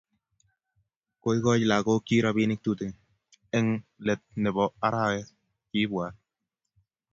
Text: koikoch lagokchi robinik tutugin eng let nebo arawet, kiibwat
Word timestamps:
koikoch 1.23 1.63
lagokchi 1.71 2.15
robinik 2.25 2.59
tutugin 2.65 2.95
eng 3.57 3.67
let 4.05 4.21
nebo 4.43 4.63
arawet, 4.85 5.27
kiibwat 5.69 6.13